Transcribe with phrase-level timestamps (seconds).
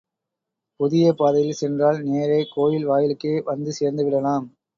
[0.79, 4.47] புதிய பாதையில் சென்றால் நேரே கோயில் வாயிலுக்கே வந்து சேர்ந்து விடலாம்.